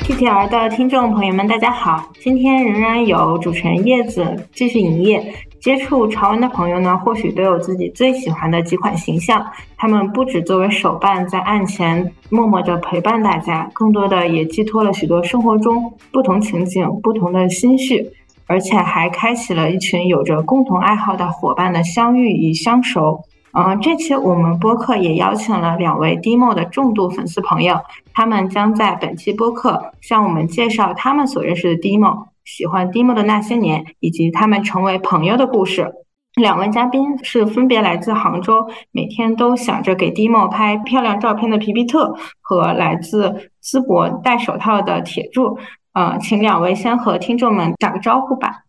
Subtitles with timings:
[0.00, 2.10] TTR 的听众朋友们，大家好！
[2.20, 5.34] 今天仍然有主持人叶子继续营业。
[5.60, 9.44] 接触潮玩的朋友呢，或许都有自己最喜欢的几款形象。
[9.76, 18.08] 他们不只作为手办在案前默默的陪伴大家，更多的也寄托了许多生活中不同情景、不同的心绪，
[18.46, 23.20] 而且还开启了一群有着共同爱好的伙伴的相遇与相熟。
[23.58, 27.80] 嗯，这期我们播客也邀请了两位 Demo 的重度粉丝朋友，
[28.14, 35.92] 他们将在本期播客向我们介绍他们所认识的 Demo、喜欢 Demo 的那些年，以及他们成为朋友的故事。
[36.36, 45.58] 两位嘉宾是分别来自杭州，每天都想着给 Demo 拍漂亮照片的皮皮特和来自淄博戴手套的铁柱。
[45.94, 48.62] 呃，请两位先和听众们打个招呼吧。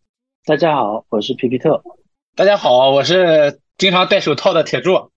[0.47, 1.79] 大家好，我是皮皮特。
[2.35, 3.59] 大家好，我是。
[3.79, 5.09] 经常戴手套的铁柱，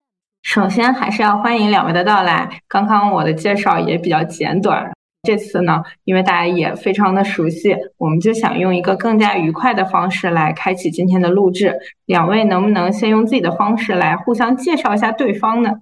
[0.45, 2.63] 首先还是要欢迎两位的到来。
[2.69, 4.89] 刚刚我的介绍也比较简短，
[5.25, 11.77] 这次呢，因为大家也非常的熟悉，我们就想用一个更加愉快的方式来开启今天的录制。
[12.07, 15.81] 两位能不能先用自己的方式来互相介绍一下对方呢？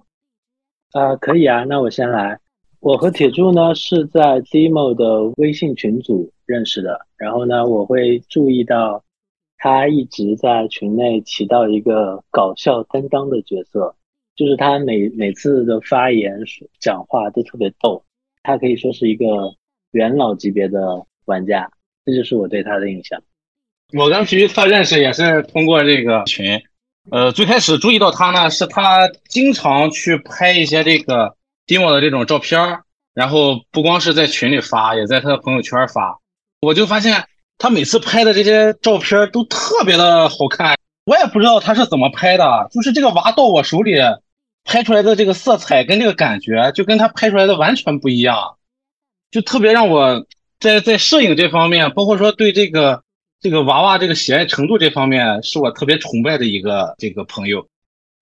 [0.93, 2.39] 呃，可以啊，那我先来。
[2.79, 9.03] 我和铁柱呢是在 Demo 的微信群组认识的，然后呢，我会注意到。
[9.63, 13.95] 他一直在群内起到一个搞笑担当的角色，
[14.35, 16.39] 就是他每每次的发言、
[16.79, 18.03] 讲话都特别逗，
[18.41, 19.25] 他可以说是一个
[19.91, 21.71] 元老级别的玩家，
[22.03, 23.21] 这就是我对他的印象。
[23.95, 26.59] 我跟皮皮特认识也是通过这个群，
[27.11, 31.35] 呃，最开始注意到他呢，是他经常去拍一些这个
[31.67, 32.79] demo 的这种照片，
[33.13, 36.19] 然后不光是在群里发，也在他的朋友圈发，
[36.61, 37.25] 我就发现。
[37.61, 43.93] 他每次拍的这些照片都特别的好看，我也不知道他是怎么拍的，就是这个娃到我手里
[44.63, 48.55] 拍出来的这个色彩跟这个感觉，就跟他拍出来的完全不一样，
[49.29, 50.25] 就特别让我
[50.59, 53.03] 在在摄影这方面，包括说对这个
[53.39, 57.67] 这个娃娃这个喜爱程度这方面，是我特别崇拜的一个这个朋友。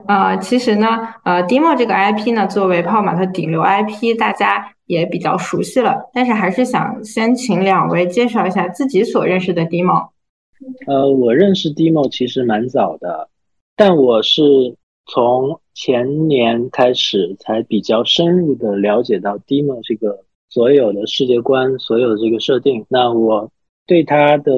[0.06, 6.10] 呃，其实呢，呃，Demo 这个 IP 呢，作为泡玛特顶流 IP，大家也比较熟悉了。
[6.12, 10.10] 但是还是想先请两位介绍一下自己所认识的 Demo。
[10.88, 13.30] 呃，我认识 Demo 其实蛮早的，
[13.76, 14.42] 但我是
[15.06, 22.86] 从前年开始才比较深入的了解到 Demo 这个所有的世界观、所有的这个设定。
[22.90, 23.52] 那我
[23.86, 24.54] 对它的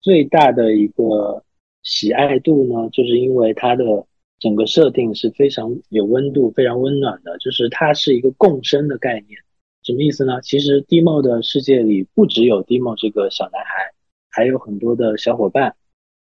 [0.00, 1.44] 最大的一个
[1.82, 3.84] 喜爱度呢，就是因为它的。
[4.38, 9.40] 整个设定是非常有温度、非常温暖的，就是它是一个共生的概念。
[9.86, 10.40] 什么意思呢？
[10.42, 13.92] 其实 Demo 的世界里不只有 Demo 这个小男孩，
[14.28, 15.76] 还有很多的小伙伴。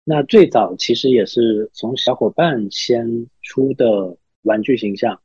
[0.05, 5.21] 那最早其实也是从小伙伴先出的玩具形象。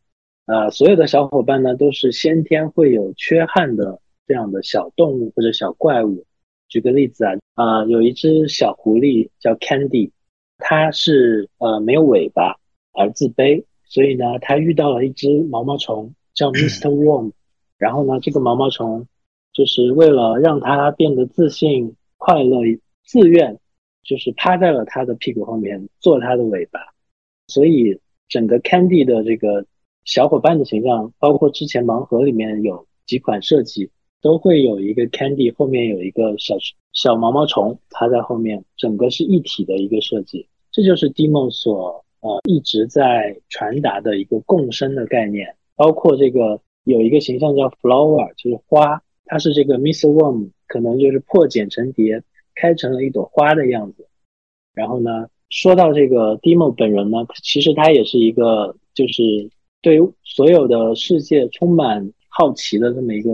[0.47, 6.25] 呃，所有的小伙伴呢都是先天会有缺憾的这样的小动物或者小怪物。
[6.67, 10.09] 举个例子啊，啊，有一只小狐狸叫 Candy，
[10.57, 12.57] 它是呃没有尾巴。
[12.93, 16.89] 而自卑，所以呢，它遇到了一只毛毛虫，叫 Mr.
[16.89, 17.31] Worm。
[17.83, 19.05] 然后呢，这个毛毛虫
[19.51, 22.61] 就是为了让他变得自信、快乐、
[23.03, 23.59] 自愿，
[24.03, 26.79] 就是趴在了他的屁股后面做他的尾巴。
[27.47, 27.99] 所以
[28.29, 29.65] 整个 Candy 的这个
[30.05, 33.91] 小伙伴的形象，包括之前盲盒里面有几款设计，
[34.21, 36.55] 都会有一个 Candy 后面有一个小
[36.93, 40.47] 小毛毛虫趴在后面，整个是一体的一个设计。
[40.71, 42.03] 这就是 Demo 所。
[42.23, 50.11] 呃，一直在传达的一个共生的概念，包括这个有一个形象叫 flower，就是花，它是这个 Mr.
[50.11, 52.23] Worm，可能就是破茧成蝶，
[52.55, 54.07] 开成了一朵花的样子。
[54.73, 59.49] 然后呢，说到这个 Demo 本人呢，其实他也是一个就是
[59.81, 63.31] 对所有的世界充满好奇的这么一个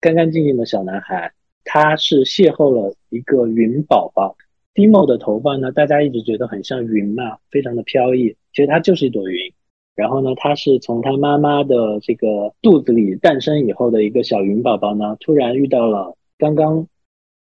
[0.00, 1.32] 干干净净的小男孩。
[1.64, 4.36] 他是邂逅了一个云宝宝。
[4.74, 8.36] Demo 的头发呢，大家一直觉得很像云嘛，非常的飘逸。
[8.52, 9.53] 其实它就是一朵云。
[9.94, 16.86] 然后呢，他是从他妈妈的这个肚子里诞生以后的一个小云宝宝呢，突然遇到了刚刚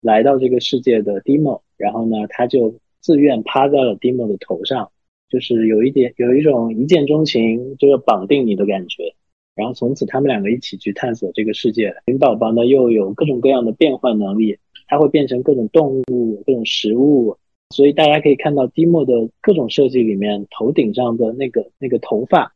[0.02, 4.92] 来到这个世界的 Demo，然后呢，他就自愿趴在了 Demo 的头上，
[5.30, 9.16] 就是有一点有一种一见钟情，就是绑定你的感觉。
[9.56, 11.96] 然后从此他们两个一起去探索这个世界。
[12.06, 14.58] 云宝宝呢，又有各种各样的变换能力。
[14.88, 17.38] 它会变成各种动物、各种食物，
[17.70, 22.54] 所以大家可以看到 Demo 的各种设计里面，头顶上的那个那个头发，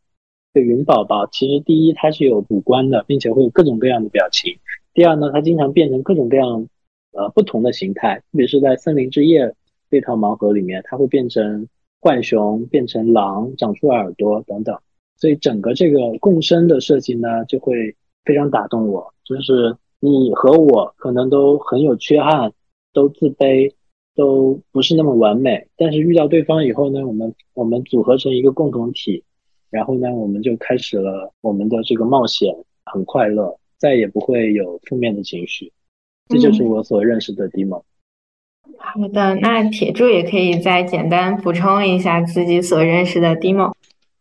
[0.54, 4.58] 的云宝宝，其实第一它是有五官的，并且会有各种各样的表情。
[4.94, 6.68] 第二呢，它经常变成各种各样
[7.12, 9.56] 呃不同的形态，特别是在森林之夜
[9.90, 11.68] 这套盲盒里面，它会变成
[12.00, 14.78] 浣熊、变成狼、长出耳朵等等。
[15.18, 17.96] 所以整个这个共生的设计呢，就会
[18.26, 19.76] 非常打动我，就是。
[20.02, 22.54] 你和我可能都很有缺憾，
[22.94, 23.74] 都自卑，
[24.20, 25.66] 都不是那么完美。
[25.78, 29.24] 但是遇到对方以后呢，我们我们组合成一个共同体，
[29.70, 35.72] 然后呢，我们就开始了我们的这个冒险，很快乐，再也不会有负面的情绪。
[36.28, 37.84] 这就是我所认识的 Dimo。
[38.78, 43.74] 好的，那铁柱也可以再简单补充一下自己所认识的 demo。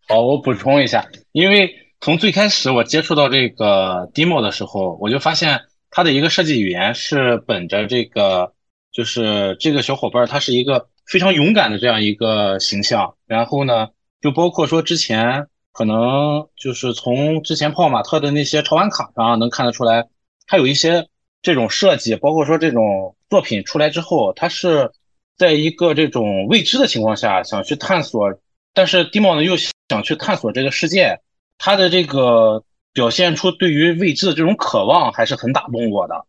[0.09, 5.61] 好，我补充一下，因为从最开始我接触到这个 Demo 的时候，我就发现
[5.91, 8.53] 它的一个设计语言是本着这个，
[8.93, 13.15] 就是这个小伙伴他是一个非常勇敢的这样一个形象。
[13.27, 13.89] 然后呢，
[14.21, 20.09] 就包括说之前可能就是从之前泡马特的那些潮玩卡上能看得出来，
[20.47, 21.09] 他有一些。
[21.41, 24.91] 这种设计，包括说这种作品出来之后，它是
[25.37, 28.29] 在一个这种未知的情况下想去探索，
[28.75, 31.21] 但是 Dimo 呢又想去探索这个世界，
[31.57, 36.27] 他的这个表现出对于未知的这种渴望还是很打动我的。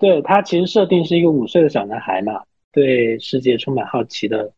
[0.00, 2.42] 对他其实设定是一个五岁的小男孩嘛，
[2.72, 4.52] 对世界充满好奇的，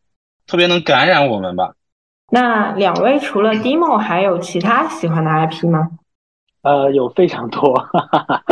[0.47, 1.75] 特别能感染我们吧。
[2.31, 5.91] 那两位除了 Demo 还有其他喜欢的 IP 吗？
[6.63, 8.45] 呃，有非常多，哈 哈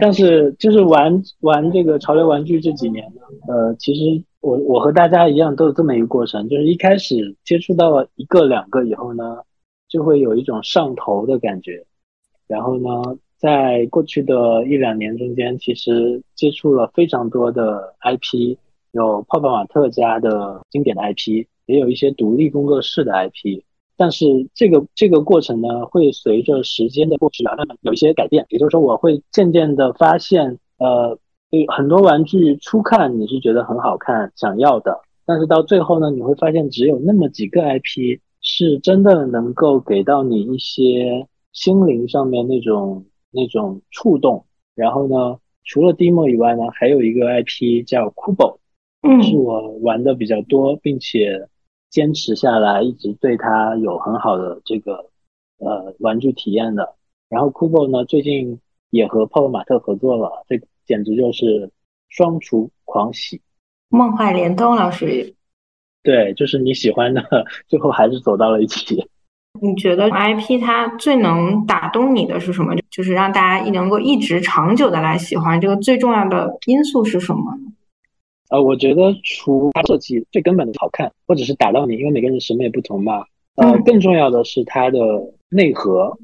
[0.00, 9.42] 但是就是玩玩这个潮流玩具这几年呢，呃，其实我我和大家一样都有这么一个过程，就是一开始接触到了一个两个以后呢，
[9.88, 11.84] 就会有一种上头的感觉，
[12.46, 18.58] 然后呢，在过去的一两年中间，其实接触了非常多的 IP，
[18.92, 23.62] 有泡泡玛特家的经典的 IP，也有一些独立工作室的 IP。
[23.96, 28.44] 但是这个这个过程呢，会随着时间的过去啊，有一些改变。
[28.50, 31.18] 也就是说，我会渐渐的发现，呃，
[31.74, 44.46] 很多玩具初看你是觉得很好看、想要的，但是到最后呢，你会发现只有那么几个 IP 是真的能够给到你一些心灵上面那种那种触动。
[44.74, 48.58] 然后呢，除了 Demo 以外呢，还有一个 IP 叫 Kubo，
[49.02, 51.48] 嗯，是我玩的比较多，并且。
[51.90, 55.10] 坚持下来，一直对它有很好的这个
[55.58, 56.94] 呃玩具体验的。
[57.28, 58.60] 然后 Kubo 呢，最近
[58.90, 61.72] 也和泡泡玛特合作了，这简直就是
[62.08, 63.40] 双厨狂喜，
[63.88, 65.34] 梦幻联动了，属于。
[66.04, 67.24] 对，就是你喜欢的，
[67.66, 69.10] 最后还是走到了一起。
[69.62, 72.74] 你觉得 IP 它最能打动你的是什么？
[72.90, 77.58] 就是让大家能够一直长久的来喜欢，这个最重要的因素是什么？
[78.50, 83.24] 呃，我觉得除它设计最根本的好看，或者是打到你，因为每个人审美不同嘛。
[83.56, 84.98] 呃，更重要的是它的
[85.50, 86.16] 内核，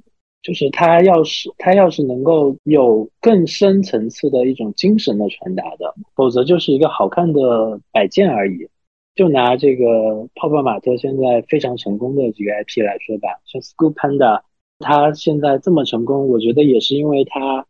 [0.43, 8.67] 就是它要是它要是能够有更深层次的一种精神的传达的，否则就是一个好看的摆件而已。
[9.17, 14.43] 就拿这个泡泡玛特现在非常成功的几个 IP 来说吧，像 School Panda，
[14.79, 17.67] 它现在这么成功，我觉得也是因为它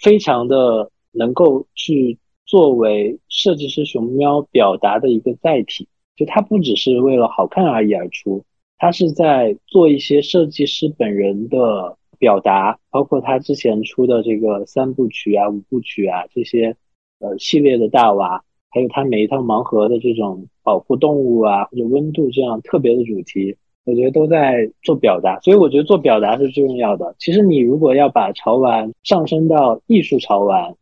[0.00, 2.18] 非常的能够去。
[2.48, 8.44] 作为设计师熊喵表达的一个载体，就它不只是为了好看而已而出，
[8.78, 16.76] 它是在做一些设计师本人的表达，包括他之前出的这个三部曲啊、五部曲啊这些
[17.18, 27.14] 呃系列的大娃，还有他每一套盲盒的这种保护动物啊或者温度这样特别的主题，我觉得都在做表达，所以我觉得做表达是最重要的。
[27.18, 30.74] 其实你如果要把潮玩上升到艺术潮玩。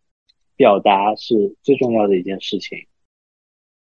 [0.57, 2.79] 表达是最重要的一件事情。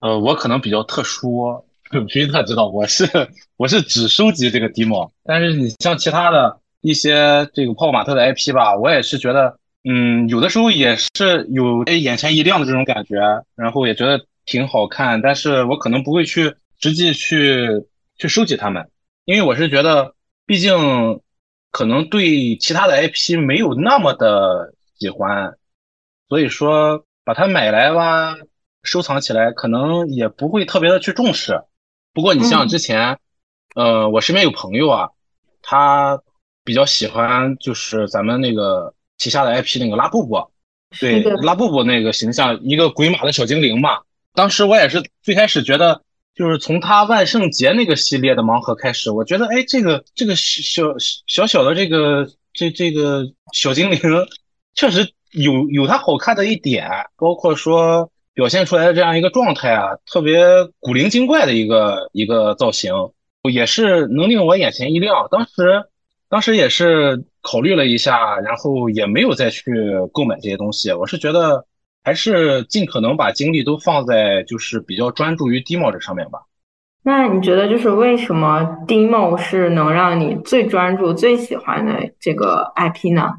[0.01, 3.05] 呃，我可能比较特殊，皮皮特知道我是
[3.55, 9.57] 我是只收集这个 demo，但是你像其他的一些这个泡泡玛特的 IP 吧，我也是觉得，
[9.89, 13.15] 嗯，有的时候也是有眼前一亮的这种感觉，
[13.55, 17.85] 然后也觉得挺好看，但是我可能不会去实际去
[18.17, 18.89] 去收集它们，
[19.23, 20.13] 因为我是觉得，
[20.45, 21.21] 毕竟
[21.71, 25.55] 可能对其他的 IP 没有那么的喜欢。
[26.27, 28.35] 所以说，把它买来吧，
[28.83, 31.61] 收藏起来，可能也不会特别的去重视。
[32.13, 33.17] 不过，你像之前，
[33.75, 35.09] 呃，我身边有朋友啊，
[35.61, 36.21] 他
[36.65, 40.49] 比较喜欢就是咱们那个旗下的 IP 那个拉布布，
[40.99, 43.99] 对，拉布布那个形象，一个鬼马的小精灵嘛。
[44.33, 46.01] 当时我也是最开始觉得，
[46.35, 50.83] 就是从他万圣节那个系列的盲盒开始，我觉得，哎，这个这个小
[51.27, 53.99] 小小的这个这这个小精灵，
[54.73, 55.11] 确实。
[55.33, 60.39] 有有它好看的一点，包括说表现出来的这样一个状态啊，特别
[60.79, 62.93] 古灵精怪的一个一个造型，
[63.43, 65.27] 也是能令我眼前一亮。
[65.29, 65.83] 当时
[66.29, 69.71] 当时也是考虑了一下，然后也没有再去
[70.11, 70.91] 购买这些东西。
[70.91, 71.65] 我是觉得
[72.03, 76.39] 还是尽可能把精力都放在就是比较专注于 demo 这上面吧。
[77.03, 83.35] 那你觉得就是为什么 demo 是能让你最专注、最喜欢的这个 IP 呢？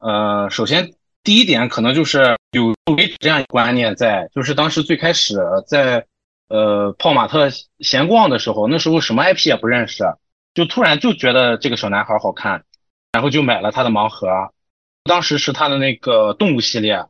[0.00, 0.90] 呃，首先。
[1.24, 2.74] 第一点可能就是有
[3.20, 5.36] 这样一个观念在，就是当时最开始
[5.66, 6.06] 在
[6.48, 7.50] 呃泡玛特
[7.80, 10.04] 闲逛的时候，那时候什么 IP 也不认识，
[10.54, 12.64] 就突然就觉得这个小男孩好看，
[13.12, 14.28] 然后就买了他的盲盒。
[15.04, 17.04] 当时是他的那个动物系列，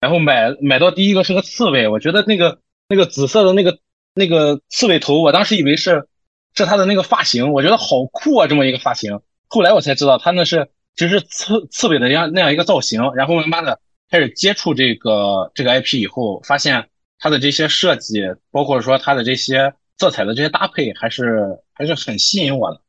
[0.00, 3.78] 然后买买到第一个是个刺猬，我觉得那个那个紫色的那个
[4.14, 6.08] 那个刺猬头，我当时以为是
[6.54, 9.20] 是他的那个发型，我觉得好酷啊，这么一个发型。
[9.48, 10.70] 后来我才知道他那是。
[10.96, 18.22] 只是刺刺猬的样那样一个造型，然后慢慢的开始接触这个这个 IP 以后，发现它的这些设计，
[18.52, 22.80] 包括说它的这些色彩的这些搭配，还是还是很吸引我的。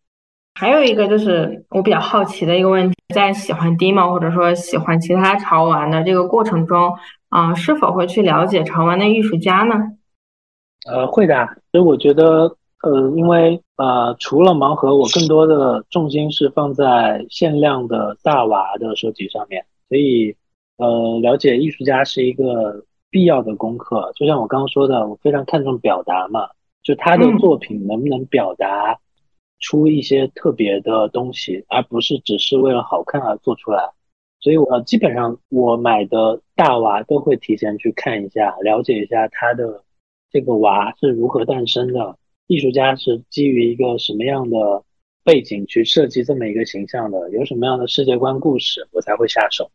[0.56, 6.92] 还有一个就是我比较好奇的一个问题，在喜欢 Demo 或者说喜欢其他潮玩的这个过程中，
[7.30, 9.76] 啊，是否会去了解潮玩的艺术家呢？
[10.90, 11.48] 呃，会的。
[11.72, 12.58] 所以我觉得。
[12.84, 20.36] 呃，因为呃，除了盲盒，我更多的重心是放在限量的大娃的收集上面，所以
[20.78, 24.12] 呃，了解艺术家是一个必要的功课。
[24.16, 26.48] 就像我刚刚说的，我非常看重表达嘛，
[26.84, 29.00] 就他的作品能不能表达
[29.66, 33.82] 出一些特别的东西，而不是只是为了好看而做出来。
[34.40, 39.84] 所以，我基本上我买的大娃都会提前去看一下，了解一下他的
[40.32, 42.16] 这个娃是如何诞生的。
[42.46, 44.84] 艺术家是基于一个什么样的
[45.24, 47.32] 背景去设计这么一个形象的？
[47.32, 49.72] 有什么样的世界观故事，我才会下手。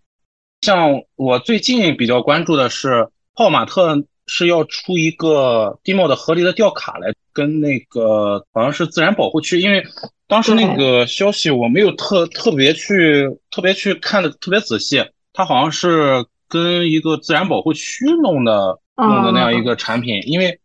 [0.60, 9.84] 像我最近比较关注的是，泡玛特是要出一个 Demo 的合理的吊卡来跟那个好像是自然保护区，因为
[10.28, 20.60] 当时那个消息我没有特特别去特别去看的特别仔细，它好像是跟一个自然保护区弄的弄的那样一个产品，因为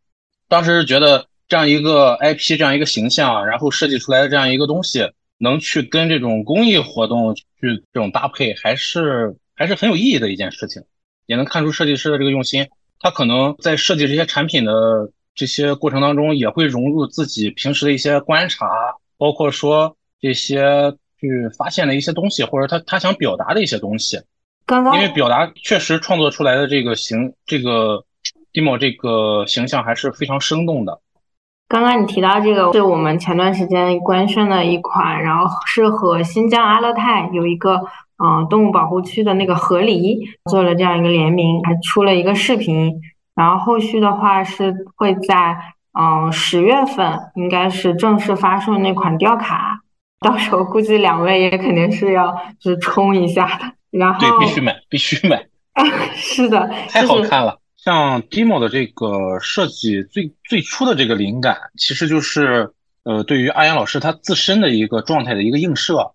[0.48, 1.26] 当时觉得。
[1.48, 5.08] 这样一个 IP，这样一个形象，然后设计出来的这样一个东西，
[5.38, 7.44] 能去跟这种公益活动去
[7.94, 10.82] 这种搭配，还是还是很有意义的一件事情。
[11.28, 12.66] 也能看出设计师的这个用心，
[13.00, 18.68] 他可能在设计这些产品的这些过程当中，也会融入自己平时的一些观察，
[19.18, 24.20] 包括说这些去发现的一些东西，或者他他想表达的一些东西。
[24.66, 28.04] 刚刚因为表达确实创作出来的这个形，这个
[28.52, 31.00] demo 这个形象还是非常生动的。
[31.68, 37.82] 刚刚你提到这个是我们前段时间官宣的一款，然后是和新疆阿勒泰有一个
[38.18, 40.20] 嗯动物保护区的那个河狸
[40.50, 43.02] 做了这样一个联名，还出了一个视频，
[43.36, 45.58] 然后后续的话是会在
[45.92, 49.82] 嗯十月份应该是正式发售那款吊卡，
[50.22, 55.46] 到时候估计两位也肯定是要就是冲一下的，然后对必须买必须买，
[56.16, 57.60] 是的，太好看了。
[57.76, 62.72] 像 Demo 的这个设计最最初的这个灵感，其实就是
[63.04, 66.14] 呃，对于阿阳老师他自身的一个状态的一个映射。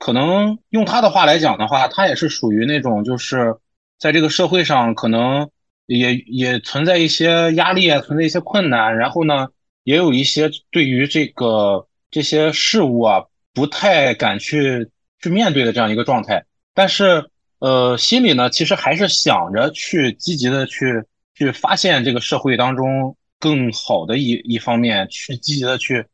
[0.00, 3.54] 可能用他的话来讲的话，他也是属于那种就是
[4.00, 5.48] 在这个社会上可能
[5.86, 9.46] 也也存在一些压力啊，存在一些困难，然后呢，
[9.84, 14.90] 也有一些对于这个这些事物啊不太敢去
[15.20, 17.30] 去面对的这样一个状态，但是。
[17.60, 21.04] 呃，心里呢，其实还是想着去积极的去
[21.34, 26.06] 去发现这个社会当中更好的一一方面，去积极的去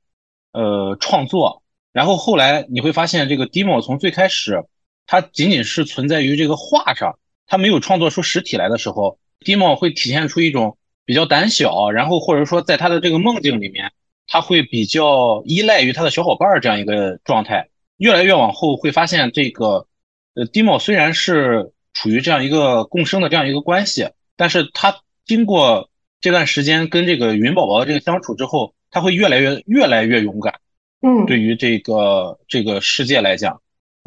[0.50, 1.62] 呃创作。
[1.96, 4.62] 然后后来你会发现，这个 demo 从最开始
[5.06, 10.76] 它仅仅是存在于这个画上，它没有创作出实体来的时候，demo 会体现出一种
[11.06, 13.92] 比较胆小，然后或者说在他的这个梦境里面，
[14.26, 17.70] 他会比较依赖于他的小伙伴这样一个状态。
[17.96, 19.86] 越来越往后会发现这个。
[20.34, 25.88] 呃，demo 虽然是处于这样一个共生的这样一个关系，但是他经过
[26.20, 30.60] 这段时间跟这个云宝宝的这个相处之后，他会越来越越来越勇敢。
[31.06, 33.60] 嗯，对于这个这个世界来讲，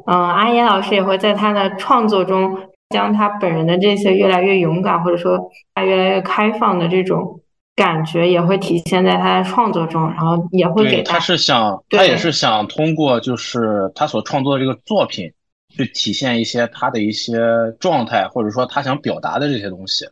[0.05, 2.57] 嗯，阿岩老师也会在他的创作中
[2.89, 7.39] 将他本人的这些越来越勇敢，或者说他越来越开放的这种
[7.75, 15.31] 感觉，也会体现在他的创作中，然后也会给他是想他也是想通过就是他所创作的这个作品。
[15.71, 17.37] 去体现一些他的一些
[17.79, 20.03] 状态，或者说他想表达的这些东西。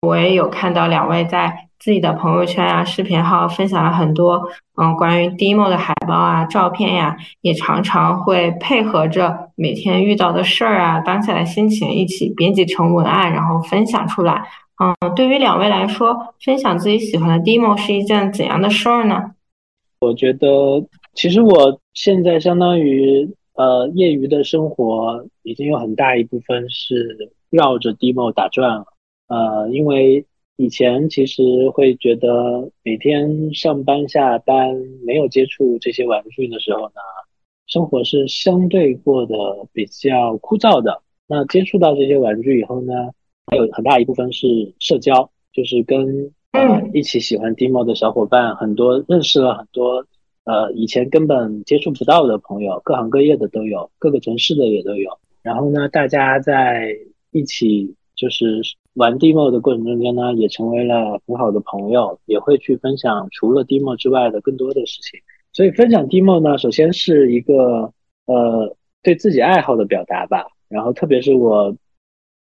[0.00, 4.42] 我也有看到两位在自己的朋友圈啊、视频号分享了很多，
[4.76, 14.44] 嗯，关于 demo 的海报啊、照片呀，也常常会配合着每天遇到的事儿啊、当下的心情一起编辑成文案，然后分享出来。
[14.82, 19.32] 嗯，对于两位来说，分享自己喜欢的 demo 是一件怎样的事儿呢？
[20.00, 20.48] 我觉得，
[21.14, 23.34] 其实我现在相当于。
[23.54, 28.86] 呃，业余的生活已经有很大一部分是绕着 demo 打转了。
[29.28, 30.24] 呃，因为
[30.56, 37.00] 以前其实会觉得每天上班下班没有接触这些玩具的时候呢，
[37.66, 39.34] 生活是相对过得
[39.72, 41.02] 比较枯燥的。
[41.26, 42.92] 那接触到这些玩具以后呢，
[43.46, 50.06] 还有很大一部分是社交，就是跟呃一起喜欢 Demo 的小伙伴，很多认识了很多
[50.44, 55.18] 呃以前根本接触不到的朋友，各行各业的都有，各个城市的也都有。
[55.42, 56.94] 然后呢，大家在
[57.30, 58.60] 一起就是
[58.94, 65.20] 玩 Demo 的过程中间呢，也成为了很好的朋友，也会去分享除了 Demo 之外的更多的事情。
[65.52, 67.92] 所以分享 Demo 呢，首先是一个
[68.26, 70.46] 呃对自己爱好的表达吧。
[70.68, 71.76] 然后特别是我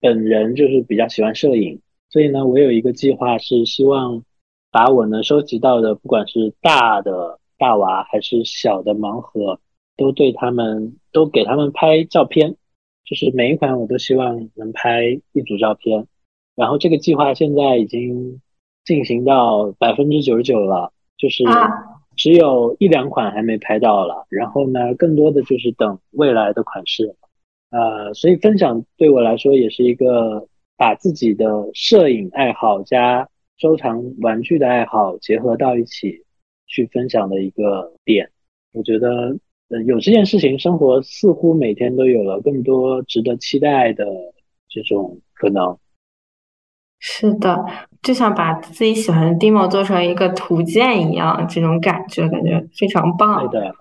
[0.00, 4.22] 本人就是比较喜欢摄影，所以呢，我有一个计划是希望
[4.70, 9.60] 把我能收集到的，不管是大的大娃还是小的盲盒，
[9.96, 12.56] 都对他们都给他们拍照片。
[13.04, 16.06] 就是每一款我都希望能拍一组照片，
[16.54, 18.40] 然后这个计划现在已经
[18.84, 21.44] 进行到百分之九十九了，就是
[22.16, 27.14] 只有一两款还没拍到了，然后呢，更多的就是等未来的款式，
[27.70, 36.24] 呃，所以分享对我来说也是一个把自己的摄影爱好加收藏玩具的爱好结合到一起
[36.66, 38.30] 去分享的一个点，
[38.72, 39.36] 我觉得。
[39.86, 44.06] 有这件事情，生活似乎每天都有了更多值得期待的
[44.68, 45.76] 这种可能。
[47.06, 47.62] 是的，
[48.00, 53.46] 就像把自己喜欢的 demo 做成一个图鉴一样，这种感觉感觉非常棒。
[53.50, 53.74] 对的。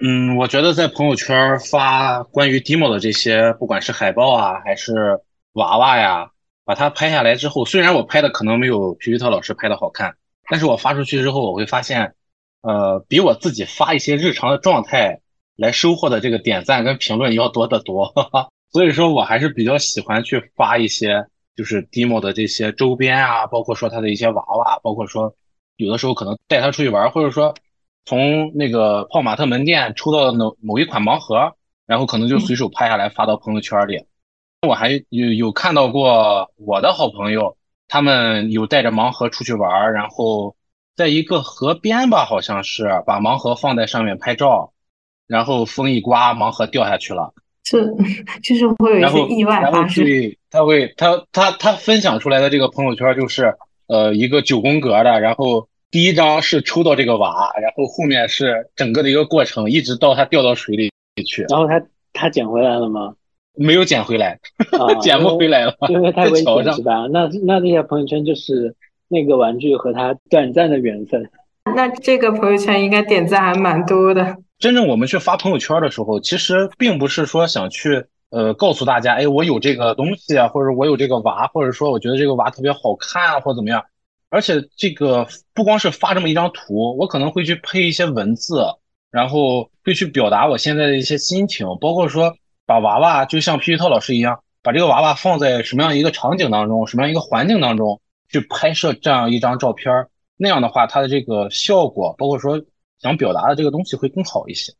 [0.00, 5.20] 嗯，我觉得在朋友圈发关于 demo 的这些，不管是海报啊，还是
[5.52, 6.30] 娃娃呀，
[6.64, 10.16] 把它拍下来之后，虽然我拍的可能没有皮皮特老师拍的好看，
[10.50, 12.14] 但是我发出去之后，我会发现。
[12.60, 15.20] 呃，比我自己发一些日常的状态
[15.54, 18.12] 来收获的这个点赞跟评论要多得多，
[18.72, 21.24] 所以说我还是比较喜欢去发一些
[21.58, 25.34] 就是 Demo 的这些周边啊，包括说他的一些娃娃，包括说
[25.74, 27.52] 有的时候可能带他出去玩，或者说
[28.04, 34.06] 从那个泡玛特门店抽到某某一款盲盒，然后可能就随手拍下来发到朋友圈里。
[34.68, 37.56] 我还有有看到过我的好朋友，
[37.88, 40.54] 他们有带着盲盒出去玩，然后。
[40.98, 44.72] 在一个河边吧，好像是把盲盒放在上面拍照，
[45.28, 47.34] 然后风一刮，盲盒掉下去了。
[47.70, 47.84] 这
[48.42, 50.04] 就是会有一些意外发生。
[50.04, 53.54] 对，他会，他他他分享出来的这个朋友圈就是，
[53.86, 60.90] 呃，一个九宫格的，然后第一张是抽到这个娃，然后后面是整个的一个过程，一直到他掉到水里
[61.26, 61.44] 去。
[61.48, 63.14] 然后他他捡回来了吗？
[63.54, 64.38] 没有捡回来，
[65.02, 67.06] 捡不回来了，因为太危险是吧？
[67.10, 68.74] 那那那些朋友圈就是。
[69.10, 71.30] 那个玩具和他短暂的缘分，
[71.74, 74.36] 那这个朋友圈应该点赞还蛮多的。
[74.58, 83.84] 真正我们去发朋友圈的时候，其实并不是说想去呃告诉大家，哎，我有这个东西啊，或者我有这个娃，或者说我觉得这个娃特别好看啊，或怎么样。
[84.30, 88.64] 而且这个不光是发这么一张图，我可能会去配一些文字，
[89.10, 92.34] 然后会去表达我现在的一些心情，包括说
[92.66, 98.00] 把娃娃就像皮皮特老师一样，把这个娃娃放在什么样一个场景当中，什么样一个环境当中。
[98.30, 99.90] 去拍摄这样一张照片，
[100.36, 102.60] 那样的话，它的这个效果，包括说
[103.00, 104.72] 想表达的这个东西会更好一些。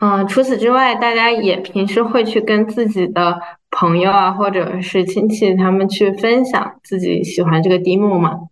[0.00, 3.38] 嗯，除此之外，大家也平时会去跟自己的
[3.70, 8.48] 朋友啊，或者是亲戚他们去分享自己喜欢这个 demo 吗？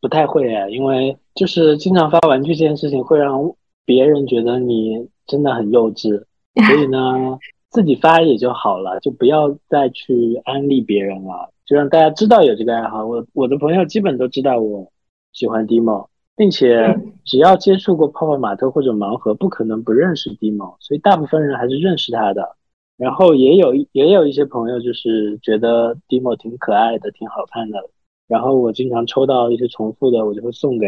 [0.00, 6.24] 不太会啊，因为就是经常发玩具这件事情会让别人觉得你真的很幼稚，
[6.66, 11.52] 所以呢，自己发也就好了，就不要再去安利别人了。
[11.66, 14.90] 就让大家知道有这个爱好，我我的朋友基本都知道我
[15.32, 16.08] 喜欢 Demo，
[16.40, 22.56] 并且只要接触过泡泡玛特或者盲盒，不可能不认识 Demo，所以大部分人还是认识他的。
[22.96, 27.90] 然后也有也有一些朋友就是觉得 Demo 挺可爱的，挺好看的。
[28.26, 30.86] 然后我经常抽到一些重复的，我就会送给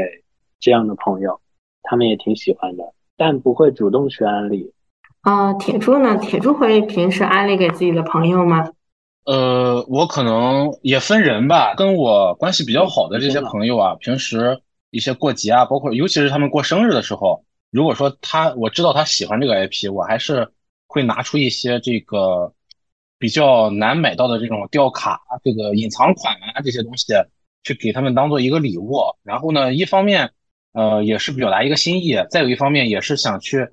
[0.59, 1.39] 这样的朋友，
[1.83, 2.85] 他们也挺喜欢的，
[3.19, 4.73] 但不会主动去安利。
[5.21, 6.17] 啊，铁柱呢？
[6.17, 8.71] 铁柱会平时安利给自己的朋友吗？
[9.27, 14.63] 呃，我可能也分人吧，跟我关系比较好的这些朋友啊，平时
[14.93, 20.49] 一些过节啊，包括尤其是他们过生日的时候，如果说他我知道他喜欢这个 IP，我还是
[20.87, 22.53] 会拿出一些这个
[23.19, 27.07] 比较难买到的这种吊卡、这个隐藏款啊这些东西，
[27.65, 29.01] 去给他们当做一个礼物。
[29.23, 30.31] 然后呢，一方面
[30.73, 33.67] 呃也是表达一个心意，再有一方面也是想去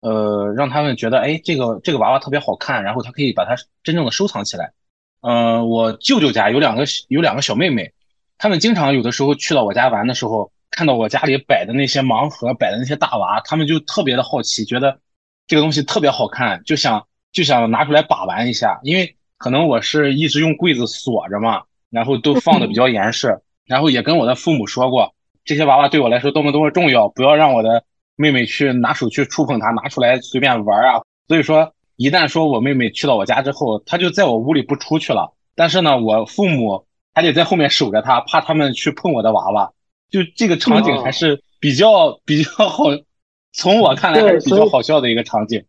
[0.00, 4.72] 呃让他们觉得，哎，这个这个娃娃特别好看，然后他可以把它真正的收藏起来。
[5.20, 7.92] 嗯，我舅舅家有两个有两个小妹妹，
[8.36, 14.98] 他们经常有的时候去到我家玩的时候，看到我家里摆的那些盲盒，摆的那些大娃，他们就特别的好奇，觉得
[15.46, 18.80] 这个东西特别好看，就想就想拿出来把玩一下。
[18.82, 27.84] 因为可能我是一直用柜子锁着嘛，然后都放的比较严实，然后也跟我的父母说过，这些娃娃对我来说多么多么重要，不要让我的
[28.16, 31.02] 妹妹去拿手去触碰它，拿出来随便玩啊。
[31.28, 31.72] 所以说。
[31.96, 35.32] 一旦说我妹妹去到我家之后，她就在我屋里不出去了。
[35.54, 39.72] 但是呢，我父母还得在后面守着她，怕他们去碰我的娃娃。
[40.10, 42.84] 就这个场景还是比较比较好，
[43.52, 45.64] 从我看来还是比较好笑的一个场景。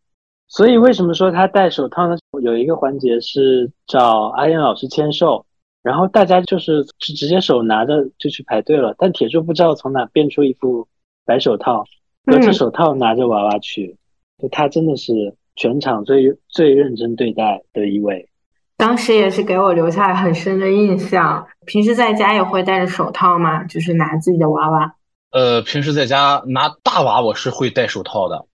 [0.48, 2.16] 所以为什么说他戴手套呢？
[2.44, 5.46] 有一个环节是找阿燕老师签售，
[5.82, 8.94] 然后大家就是是直接手拿着就去排队了。
[8.98, 10.88] 但铁柱不知道从哪变出一副
[11.26, 11.86] 白手套，
[12.26, 13.98] 隔着手套拿着娃娃去，
[14.40, 18.30] 就他真的是全场最最认真对待的一位。
[18.78, 21.48] 当时也是给我留下了很深的印象。
[21.66, 23.64] 平时在家也会戴着手套吗？
[23.64, 24.96] 就是拿自己的娃娃。
[25.32, 28.46] 呃，平时在家拿大娃，我是会戴手套的。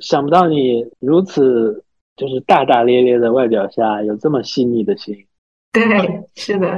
[0.00, 1.84] 想不到你如此
[2.16, 5.14] 就是大大咧咧的外表下有这么细腻的心。
[5.72, 6.68] 对，是的。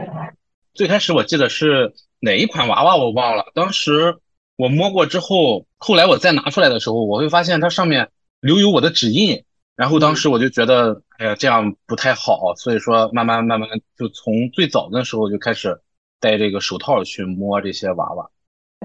[0.75, 4.17] 最开始我记得是哪一款娃娃我忘了，当时
[4.57, 8.09] 我摸过之后，后来我再拿出来的时候，我会发现它上面
[8.41, 9.43] 留有我的指印，
[9.77, 15.78] 然后当时我就觉得，哎呀，这样不太好，所以说慢慢慢慢就从最早的时候就开始
[16.18, 18.26] 戴这个手套去摸这些娃娃。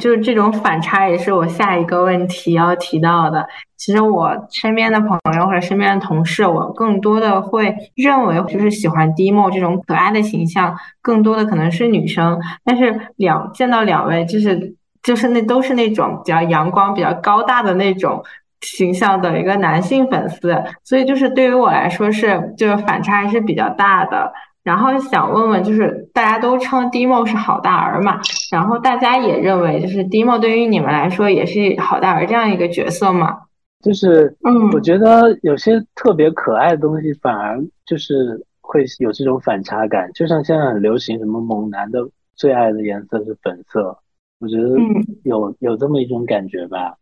[0.02, 3.48] 就是这种反差，也是我下一个问题要提到的。
[3.78, 12.38] 其实我身边的朋友或者身边的同事，我更多的会认为，就是喜欢 Dimo 这种可爱的形象，更多的可能是女生。
[12.66, 18.22] 但是两见到两位，就是就是那都是那种比较阳光、比较高大的那种
[18.66, 24.32] 形象的一个男性粉丝，所以就是对于我来说是就是反差还是比较大的。
[24.64, 28.20] 然后想问问，就是大家都称 Demo 是好大儿嘛？
[28.52, 33.38] 然后大家也认为，就是 Demo 对于你们来说也是好大儿这样一个角色嘛？
[33.84, 40.12] 就是，嗯，我觉得有些特别可爱的东西，反而就是会有这种反差感。
[40.14, 42.00] 就像现在很流行什么猛男的
[42.36, 43.96] 最爱的颜色是粉色，
[44.40, 44.70] 我觉得
[45.24, 46.96] 有有这么一种感觉吧。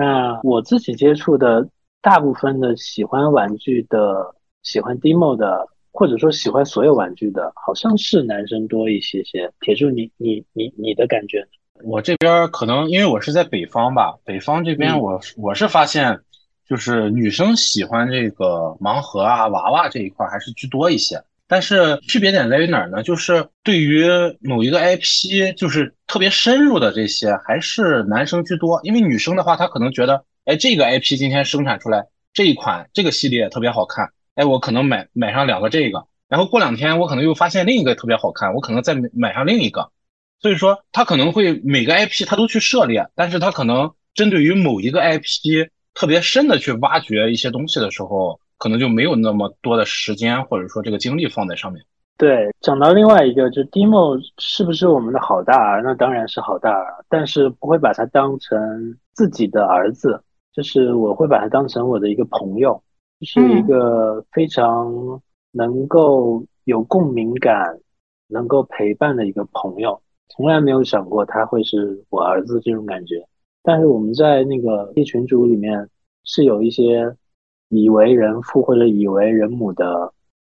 [0.00, 1.68] 那我自己接触的
[2.00, 5.68] 大部分的喜欢玩具的、喜欢 demo 的。
[5.92, 9.52] 或者说喜欢所有玩具的，好像是男生多一些些。
[9.58, 11.44] 铁柱，你你你你的感觉？
[11.82, 16.20] 我这边可能因为我是在北方吧，北方这边我我是发现，
[16.64, 21.20] 就是女生喜欢这个盲盒啊、娃娃这一块还是居多一些。
[21.50, 23.02] 但是区别点在于哪儿呢？
[23.02, 24.06] 就是对于
[24.40, 28.80] 某一个 IP，就是特别深入的这些，还是男生居多。
[28.84, 34.10] 因为女生的话，她可能觉得，哎，这个 IP 今天生产出来这一款这个系列特别好看。
[34.36, 39.90] 哎，我可能买买上两个这个，然后过两天我可能又发现另一个特别好看，我可能再买上另一个。
[40.40, 51.82] 所以说，他可能会每个 IP 他都去涉猎，但是他可能针对于某一个 IP 特别深的去挖掘一些东西的时候，可能就没有那么多的时间或者说这个精力放在上面。
[52.16, 55.82] 对，讲到另外一个，就 Dimo 是不是我们的好大儿？
[55.82, 62.80] 那当然是好大儿，但是不会把他当成自己的儿子，就是我会把他当成我的一个朋友。
[63.22, 65.20] 是一个非常
[65.52, 67.78] 能够有共鸣感、
[68.28, 73.16] 能够陪伴的一个朋友，从来没有想过他会是我儿子这种感觉。
[73.62, 75.86] 但是我们在那个一群组里面
[76.24, 77.14] 是有一些
[77.70, 80.12] 以为人父或者以为人母的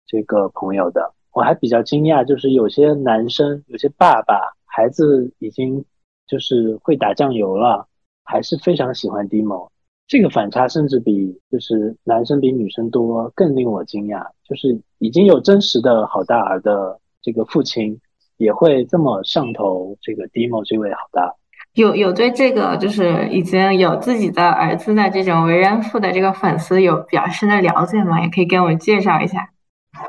[0.07, 5.85] 这个朋友的，我还比较惊讶，就是有些男生、有些爸爸，孩子已经
[6.27, 7.87] 就是会打酱油了，
[8.25, 9.69] 还是非常喜欢 Demo。
[10.09, 14.27] 这个反差甚至比就是男生比女生多，更令我惊讶。
[14.45, 18.01] 就是已经有真实的好大儿的这个父亲，
[18.39, 21.35] 也会这么上头这个 Demo 这位好大。
[21.75, 28.21] 有有对这个就是已经有自己的儿子的这种为人父的这个粉丝有比较深的了解吗？
[28.21, 29.51] 也可以给我们介绍一下。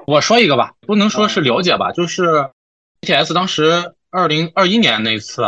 [0.05, 2.49] 我说一个吧，不能说是了解吧，就是
[3.01, 5.43] BTS 当时二零二一年那次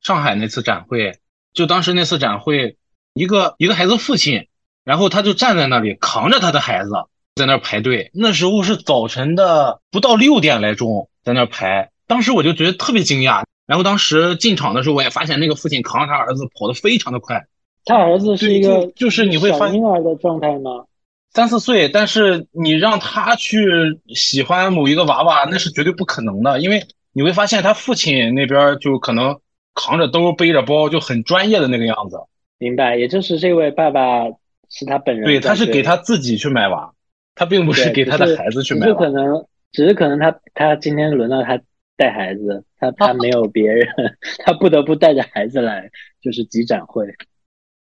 [0.00, 1.18] 上海那次展会，
[1.52, 2.76] 就当时那次展会。
[3.14, 4.46] 一个一个孩子父亲，
[4.84, 6.90] 然后他就站在那里扛着他的孩子
[7.34, 8.12] 在那儿排队。
[8.14, 11.90] 那时候是早晨的不到六点来钟，在那儿排。
[12.06, 13.42] 当时我就觉得特别惊讶。
[13.68, 17.46] 然后当时进场的时候，我也发现那个父亲扛着他儿子跑得非常的快。
[17.84, 20.86] 他儿子是一个就是你会发婴儿的状态吗？
[21.34, 26.58] 三四岁，但是你让他去喜欢某一个娃娃，那是绝对不可能的。
[26.60, 29.38] 因为你会发现他父亲那边就可能
[29.74, 32.16] 扛着兜背着包，就很专业的那个样子。
[32.58, 34.24] 明白，也就是这位爸爸
[34.70, 35.26] 是他本人。
[35.26, 36.92] 对，他是给他自己去买娃，
[37.34, 38.86] 他并不是给他的孩子去买。
[38.86, 41.60] 只是可能，只是可能他他今天轮到他
[41.98, 43.86] 带孩子，他他没有别人，
[44.46, 45.90] 他不得不带着孩子来，
[46.22, 47.04] 就是集展会。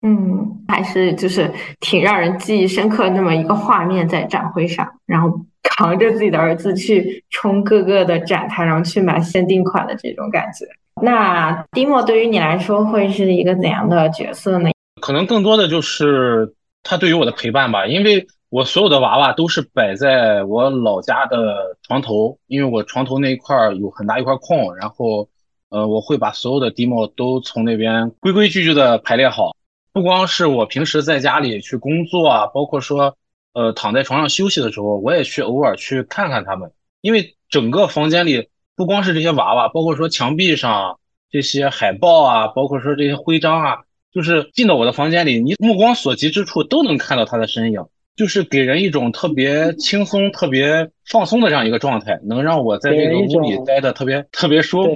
[0.06, 1.50] 嗯，还是就是
[1.80, 10.66] 挺让人记忆深刻那么一个画面，在展会上，然后扛着自己的儿子去冲各个的展台，然后去买限定款的这种感觉。
[11.02, 14.70] 那 Dimo 对于你来说会是一个怎样的角色呢？
[15.02, 25.28] 可能更多的就是他对于我的陪伴吧，因为我所有的娃娃都是摆在我老家的床头，因为我床头那一块有很大一块空，然后
[25.70, 29.56] 呃，我会把所有的 demo 都从那边规规矩矩的排列好。
[29.92, 33.18] 不光是我平时在家里去工作啊，包括说
[33.54, 41.00] 呃躺在床上休息的时候，我也去偶尔去看看他们，因为整个房间里不光是这些娃娃，包括说墙壁上
[41.32, 43.78] 这些海报啊，包括说这些徽章啊。
[44.14, 47.84] 就是进到我的房间里，你目光所及之处都能看到他的身影，
[48.16, 54.96] 就是给人一种特别轻松、特别放松的这样一个状态，能让我在这个屋里待的特别特别舒服，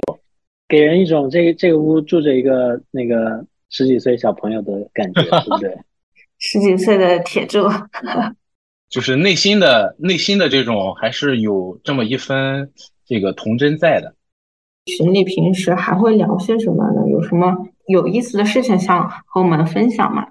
[0.68, 5.76] 给人一种这这个屋住着一个那个十几岁小朋友的感觉，对不对？
[6.38, 7.66] 十几岁的铁柱，
[8.88, 12.70] 就是内心的内心的这种还是有这么一分
[13.04, 14.14] 这个童真在的。
[14.86, 17.08] 群里平时还会聊些什么呢？
[17.10, 17.54] 有什么？
[17.88, 20.28] 有意思的事情想和我们分享吗？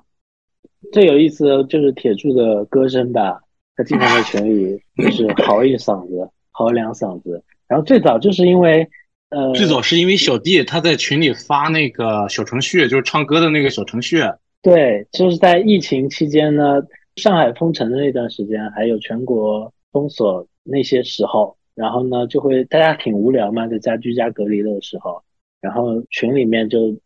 [0.91, 3.41] 最有意思的就是铁柱的歌声吧，
[3.75, 7.43] 他经常在群里就是嚎一嗓子，嚎两嗓子。
[7.67, 8.87] 然后最早就是因为，
[9.29, 14.19] 呃，最早是因为小弟他在群里发那个小程序，就是唱歌的那个小程序。
[14.61, 16.81] 对，就是在疫情期间呢，
[17.15, 25.21] 上海封城的那段时间，还有全国封锁那些时候，然后呢，就会大家挺无聊嘛，在家居家隔离的时候，
[25.61, 26.97] 然后群里面就。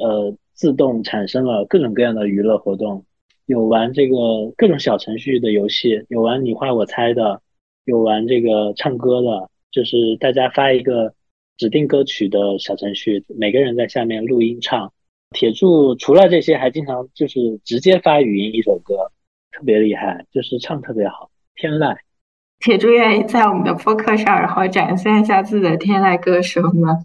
[0.00, 3.04] 呃，自动产生了各种各样的娱乐活动，
[3.48, 4.16] 有玩这个
[4.58, 7.40] 各种小程序的游戏，有玩你画我猜的，
[7.86, 11.14] 有玩这个唱歌的，就是大家发一个
[11.56, 14.92] 指定歌曲的小程序，每个人在下面录音唱。
[15.30, 19.10] 铁柱除了这些，还经常就是直接发语音一首歌，
[19.50, 21.96] 特别厉害，就是唱特别好，天籁。
[22.58, 26.98] 铁柱愿意在我们的播客上，然后展现一下自己的天籁歌声吗？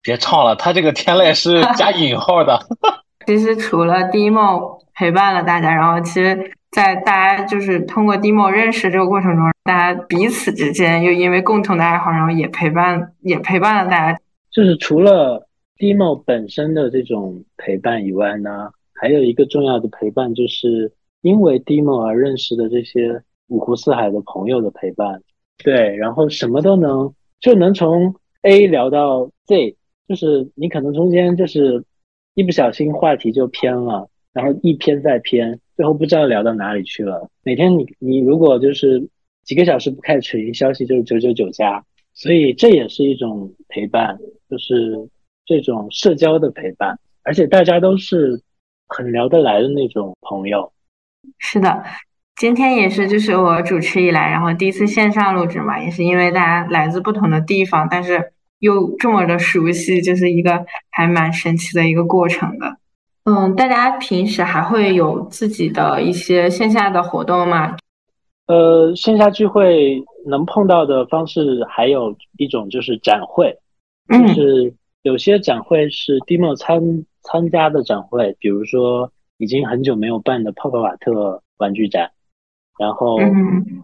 [0.00, 2.58] 别唱了，他这个天籁是加引号的。
[3.26, 14.20] 其实除了 Demo 陪伴了大家，然后其实，在大家就是通过 Demo 认识这个过程中，大家彼此之间又因为共同的爱好，然后也陪伴，也陪伴了大家。
[14.50, 25.22] 就是除了 Demo 本身的这种陪伴以外呢，还有一个重要的陪伴，就是因为 Demo 而认识的这些五湖四海的朋友的陪伴。
[25.64, 29.76] 对，然后什么都能，就能从 A 聊到 Z。
[30.06, 31.82] 就是你可能中间就是
[32.34, 37.28] 一不小心话题就偏了，然后一偏再偏，最后不知道聊到哪里去了。
[37.42, 39.08] 每天你你如果就是
[39.44, 45.08] 几个小时不看群消息，就是九九九加，所以这也是一种陪伴，就是
[45.44, 48.42] 这种社交的陪伴，而且大家都是
[48.88, 50.72] 很聊得来的那种朋友。
[51.38, 51.84] 是的，
[52.36, 58.32] 今天也是就是我主持以来，然后第一次线上录制嘛，也是因为大家来自不同的地方，但是。
[58.60, 62.76] 又这么的熟悉，就是一个还蛮神奇的一个过程的。
[63.24, 67.76] 嗯，大家平时还会有自己的一些线下的活动吗？
[68.46, 73.56] 呃，线下聚会能碰到的方式还有一种就是展会，
[74.08, 82.10] 就是有些展会是 Demo 参参加的展会，比如说已经很久没有办的泡泡瓦特玩具展，
[82.78, 83.18] 然后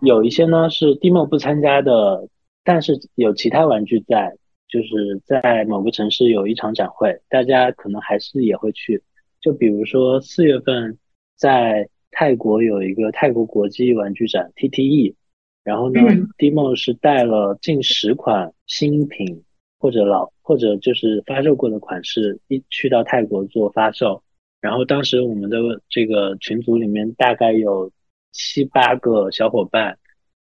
[0.02, 2.28] 有一些呢是 Demo 不参加的，
[2.64, 4.36] 但是有其他玩具在。
[4.68, 9.00] 就是在某个城市有一场展会，大家可能还是也会去。
[9.46, 10.98] 就比如说四月份
[11.36, 15.14] 在泰国有一个泰国国际玩具展 TTE，
[15.62, 16.00] 然后呢
[16.36, 19.44] ，Demo 是带了近十款新品
[19.78, 24.24] 或者老或者就是发售过的款式一去到泰国做发售。
[24.60, 27.92] 然后当时我们的这个群组里面大概有
[28.32, 29.96] 七八个小伙伴，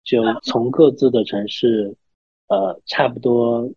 [0.06, 1.98] 就从各自的城市，
[2.48, 3.70] 呃，差不多。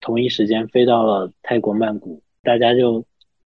[0.00, 3.04] 同一时间飞到了泰国曼谷，大家就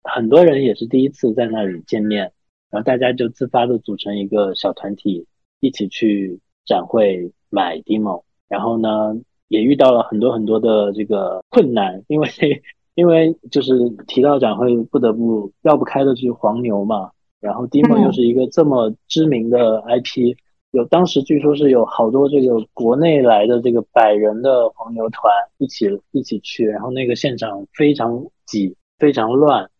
[0.07, 2.33] 很多人也是第一次在那里见面，
[2.71, 5.27] 然后大家就自发的组成一个小团体，
[5.61, 9.17] 一起去展会买 demo，然后呢
[9.49, 12.29] 也遇到了很多很多的这个困难，因为
[12.95, 13.73] 因为就是
[14.07, 20.37] 提到展会不得不绕不开的就是黄牛嘛，然后 demo 又是一个这么知名的 IP。
[20.73, 29.71] 有当时据说是有好多这个国内来的这个百人的黄牛团一起一起去，然后那个现场非常挤，非常乱，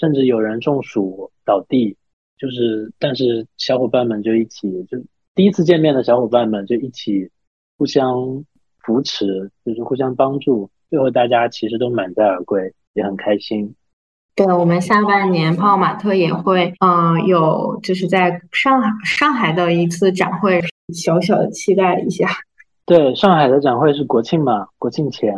[0.00, 1.96] 甚至有人中暑倒地。
[2.38, 4.96] 就是但是小伙伴们就一起，就
[5.34, 7.30] 第一次见面的小伙伴们就一起
[7.76, 8.42] 互相
[8.78, 13.74] 扶持，就是互相帮助，最后大家其实都满载而归，也很开心。
[14.34, 20.62] 对，我们下半年泡泡玛特也会，嗯，有就是在上海上海的一次展会，
[20.94, 22.26] 小小的期待一下。
[22.86, 25.30] 对，上海的展会是国庆嘛，国庆前，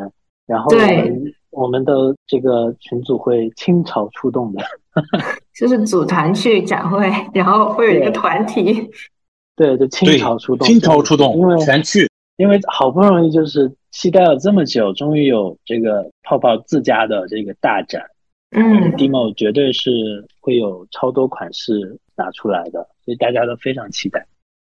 [0.47, 1.93] 然后我们我们的
[2.27, 4.65] 这个群组会倾巢出动的，
[5.55, 8.91] 就是组团去展会，然后会有一个团体。
[9.55, 18.03] 对，就倾巢出动，倾巢出动，因为全去，因为好不容易就是期待了这么久，终于有这个泡泡自家的这个大展，
[18.51, 24.27] 嗯，Demo 绝对是会有超多款式拿出来的，所以大家都非常期待。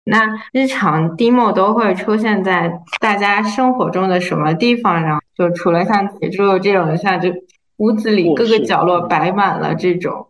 [0.07, 5.03] 那日常 Demo 都会出现在大家生活中的什么地方？
[5.03, 7.29] 然后就除了像铁柱这种，像就
[7.77, 10.25] 屋子里各个角落摆满了这种，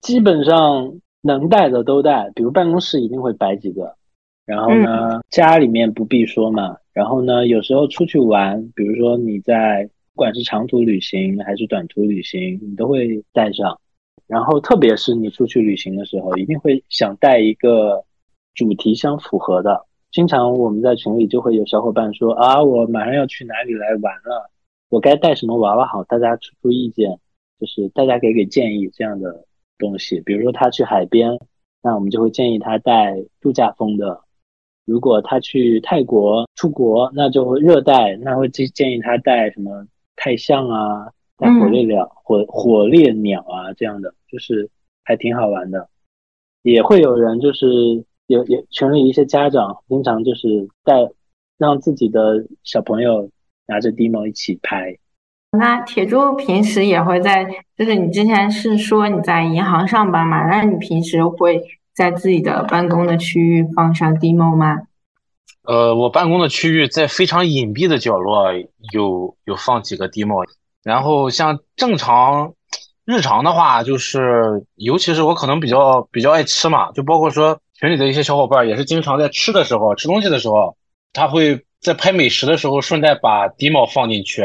[0.00, 3.94] 基本上能带的都带，比如办公室一定会摆几个，
[4.44, 13.78] 然后呢，家里面不必说嘛，然后呢，有时候出去玩，比如说你在不管是长途旅行还是短途旅行，你都会带上，
[14.26, 18.04] 然后特别是你出去旅行的时候，一定会想带一个。
[18.54, 24.48] 主题相符合的，经常我们在群里就会有小伙伴说啊，我马上要去哪里来玩了，
[24.88, 26.04] 我该带什么娃娃好？
[26.04, 27.18] 大家出出意见，
[27.58, 29.44] 就是大家给给建议这样的
[29.76, 30.20] 东西。
[30.20, 31.36] 比如说他去海边，
[31.82, 34.22] 那我们就会建议他带度假风的；
[34.84, 44.70] 如果他去泰国出国，那就会热带，那会建建议他带什么泰象啊，带火烈鸟、火火烈鸟啊这样的，就是
[45.02, 45.88] 还挺好玩的。
[46.62, 48.04] 也会有人就是。
[48.26, 50.94] 有有群里一些家长经常就是带
[51.58, 53.28] 让自己的小朋友
[53.66, 54.96] 拿着 demo 一起拍。
[55.52, 60.46] 那铁柱平时也会在，就是你之前是说你在银行上班嘛？
[60.46, 61.62] 那你平时会
[61.94, 64.78] 在自己的办公的区域放上 demo 吗？
[65.62, 68.52] 呃，我办公的区域在非常隐蔽的角落
[68.92, 70.44] 有有放几个 demo，
[70.82, 72.54] 然后像正常
[73.04, 77.60] 日常的话，就是尤其是我可能比较比较爱吃嘛，就包括说。
[77.84, 80.74] 群里的一些小伙伴也是经常在吃的时候、吃东西的时候，
[81.12, 84.42] 他会在拍美食的时候顺带把 demo 放进去。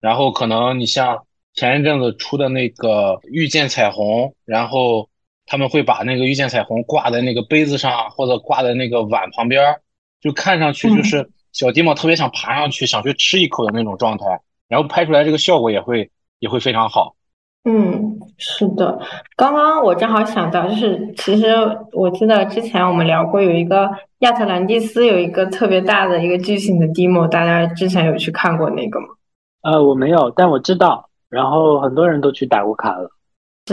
[0.00, 5.08] 然后可能你像前一阵子出的那个遇见彩虹，然后
[5.46, 9.80] 他们会把那个遇见彩虹挂在那个杯子上，或者挂在那个碗旁边，
[10.20, 14.26] 就看上去就是小 demo 特别想爬上去、想去吃一口的那种状态。
[14.68, 17.16] 然后拍出来这个效果也会也会非常好。
[17.68, 18.96] 嗯，是的，
[19.36, 21.46] 刚刚我正好想到，就是其实
[21.92, 29.06] 我记得之前我们聊过，有一个亚特兰蒂斯有一个特别大的一个巨型的 demo，大家之前有去看过那个吗？
[29.62, 33.10] 呃，我没有，但我知道，然后很多人都去打过卡了。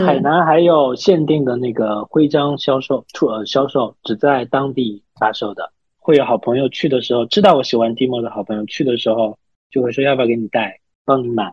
[0.04, 9.38] 海南还有限定的那个徽章销售，出呃销售只在当地发售的，会有好朋友去的时候，知道我喜欢 demo 的好朋友去的时候，
[9.70, 11.52] 就会说要不要给你带，帮你买。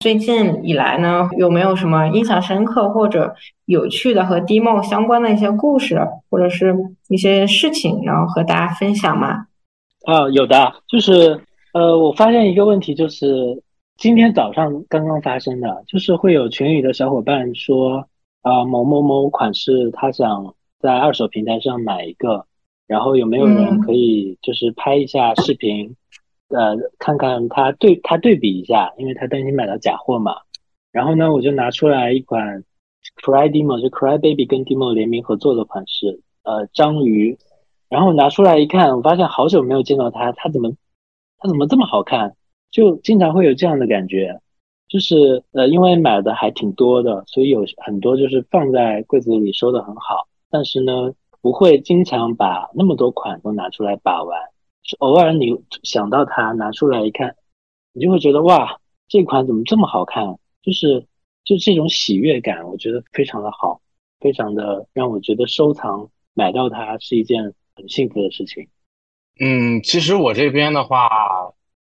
[0.00, 6.74] 最近以来呢，有没有什么印象深刻或者有趣的和 demo 相关的一些故事，或者是
[7.08, 9.46] 一些事情，然后和大家分享吗？
[10.06, 11.40] 啊，有的，就是
[11.72, 13.62] 呃，我发现一个问题，就是
[13.96, 18.06] 今天早上刚刚发生的，就是会有群里的小伙伴说
[18.42, 22.46] 啊，某某某款式他想在二手平台上买一个，
[22.86, 25.94] 然后有没有人可以就是拍一下视频？
[26.48, 30.34] 呃，看看他对他对比一下，因为他担心买到假货嘛。
[30.90, 32.64] 然后呢，我就拿出来一款
[33.22, 37.38] Cry Demo，就 Cry Baby 跟 Demo 联名合作的款式，呃，章鱼。
[37.88, 40.70] 然后拿出来一看，我发现好久没有见到它，它怎么
[41.38, 42.34] 它怎么这么好看？
[42.70, 44.40] 就经常会有这样的感觉，
[44.88, 54.38] 就是呃，因为买的还挺多的，所以有很多就是放在柜子里收的很好，但是呢，不会经常把那么多款都拿出来把玩。
[54.98, 57.36] 偶尔你想到它拿出来一看，
[57.92, 60.24] 你就会觉得哇，这款怎么这么好看？
[60.62, 61.06] 就是
[61.44, 63.80] 就这种喜悦感，我觉得非常的好，
[64.20, 68.68] 非常的让我觉得收藏买到它是一件很幸福的事情。
[69.40, 71.08] 嗯，其实我这边的话，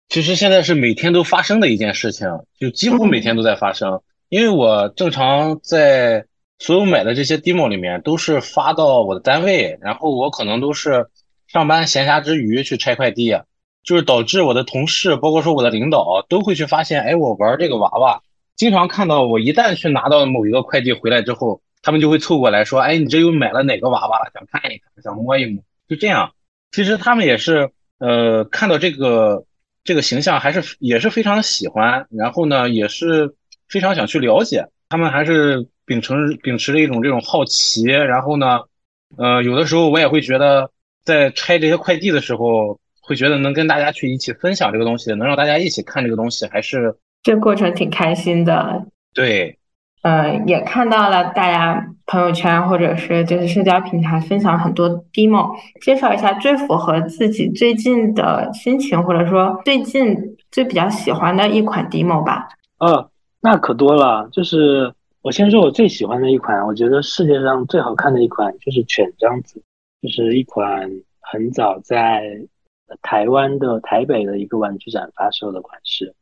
[0.09, 2.27] 其实现在是每天都发生的一件事情，
[2.59, 4.01] 就几乎每天都在发生。
[4.29, 6.25] 因为我正常在
[6.59, 11.07] 所有买的这些 demo 里面都是发到我的单位，然后我可能都是。
[11.47, 13.41] 上班闲暇之余去拆快递，
[13.83, 18.21] 就是导致我的同事，包括说我的领导，都会去发现，哎，我玩这个娃娃，
[18.55, 24.31] 经常看到我一旦去拿到某一个快递回来之后，他们就会凑过来说，哎，你这又买了哪个娃娃了？
[24.33, 26.33] 想看一看，想摸一摸，就这样。
[26.71, 27.69] 其实他们也是，
[27.99, 29.45] 呃，看到这个
[29.83, 33.35] 这个形象还是也是非常喜欢，然后呢，也是
[33.69, 34.67] 非常想去了解。
[34.89, 38.61] 他们还是秉承秉持着一种这种好奇，然后呢，
[39.15, 40.71] 呃，有的时候我也会觉得。
[41.05, 48.83] 在拆这些快递的时候，会觉得能跟大家去一起分享这个东西，能让大家一起看这个东西，还是这过程挺开心的。
[49.13, 49.57] 对，
[50.01, 60.17] 呃，也看到了大家朋友圈或者是就是社交平台分享很多 demo，介绍一下最符合自己最近的心情，或者说最近
[60.51, 62.47] 最比较喜欢的一款 demo 吧。
[62.79, 63.09] 呃，
[63.41, 64.91] 那可多了，就是
[65.21, 69.61] 我先说我最喜欢的一款，我觉得世界上最好看的一款就是犬章子。
[70.01, 70.89] 就是一款
[71.19, 72.47] 很早在
[73.01, 76.13] 台湾的台北的一个玩具展发售的款式，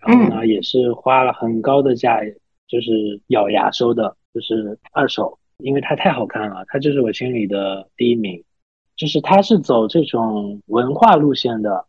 [0.00, 2.20] 然后呢，也是花了很高的价，
[2.66, 8.42] 就是咬牙收的，就是二手，因为它太好看了，它就是我心里的第一名，
[8.96, 11.84] 就是它是走这种文化路线的，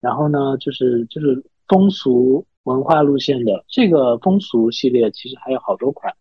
[0.00, 6.14] 然后呢，就是就是风俗文化路线的这个风俗系列，其实还有好多款，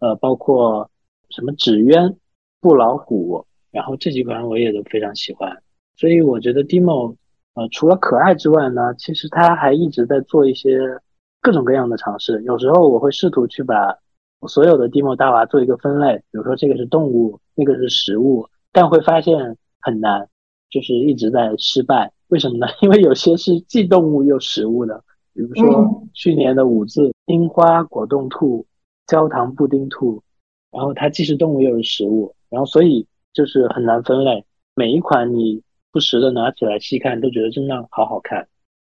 [0.00, 0.90] 呃，包括
[1.30, 2.16] 什么纸鸢、
[2.60, 3.46] 布老虎。
[3.70, 5.62] 然后这几款我也都非常喜欢，
[5.96, 7.14] 所以我觉得 Demo，
[7.54, 10.78] 呃，除了可爱之外呢，其实它还一直在做一些
[11.42, 12.42] 各种各样的尝试。
[12.44, 13.98] 有时候我会试图去把
[14.48, 20.28] 所有的 Demo 大娃做一个分类，比如说这个是动物，那个是食物，但会发现很难，
[20.70, 22.10] 就是一直在失败。
[22.28, 22.66] 为什么呢？
[22.80, 25.04] 因为有些是既动物又食物的，
[25.34, 28.64] 比如说去年的五字樱花果冻兔、
[29.06, 30.22] 焦糖布丁兔，
[30.70, 33.06] 然后它既是动物又是食物，然后所以。
[33.32, 35.62] 就是很难分类，每一款你
[35.92, 38.48] 不时的拿起来细看，都觉得真的好好看。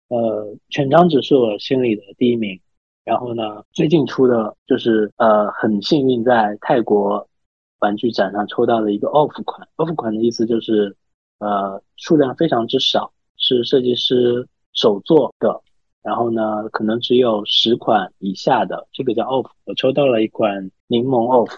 [0.08, 2.60] 呃，全章只是我心里的第一名。
[3.04, 7.28] 然后呢，最近出的就是呃，很幸运在泰国
[7.80, 9.66] 玩具展上抽到了一个 off 款。
[9.76, 10.96] off 款的意思就是
[11.38, 15.62] 呃，数量非常之少，是设计师手做的。
[16.02, 19.50] 然后呢，可能只有十款以下的，这个叫 off。
[19.64, 21.56] 我抽到了一款柠檬 off，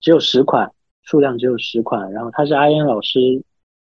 [0.00, 0.72] 只有十款。
[1.02, 3.42] 数量只有十款，然后它是阿燕老师，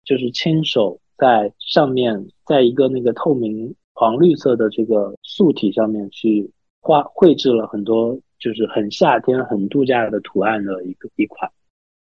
[0.03, 6.49] 就是亲手在上面，在一个那个透明黄绿色的这个素体上面去
[6.79, 11.51] 画绘制了很多，就是很夏天、很度假的图案的一个一款，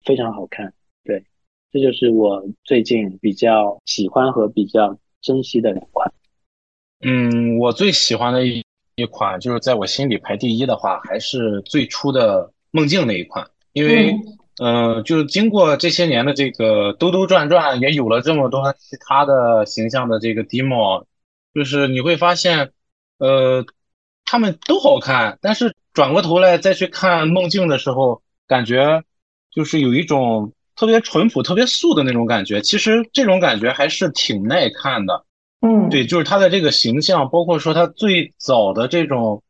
[0.05, 0.73] 非常好看。
[1.03, 1.21] 对，
[1.71, 6.09] 这就是我最近比较喜欢和比较珍惜的两款。
[7.01, 8.63] 嗯，我最喜欢的一
[8.95, 14.11] 一款，就是在我心里排第一的话，还是最初的梦境那一款，因为。
[14.11, 14.38] 嗯，
[15.05, 21.05] 就是经过这些年的这个兜兜转转，也有了这么多其他的形象的这个 demo，
[21.53, 22.71] 就是你会发现，
[23.19, 23.65] 呃，
[24.25, 29.03] 他们都好看，但是转过头来再去看梦境的时候，感觉
[29.49, 32.61] 就是有一种特别淳朴、特别素的那种感觉。
[32.61, 35.25] 其实这种感觉还是挺耐看的。
[35.61, 39.41] 嗯，对，就是他的这个形象，包括说他最早的这种。